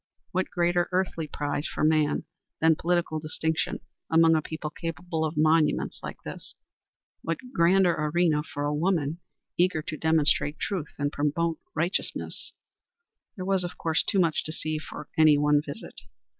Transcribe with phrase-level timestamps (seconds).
[0.31, 2.23] What greater earthly prize for man
[2.59, 6.55] than political distinction among a people capable of monuments like this?
[7.21, 9.19] What grander arena for a woman
[9.59, 12.53] eager to demonstrate truth and promote righteousness?
[13.35, 16.01] There was, of course, too much to see for any one visit.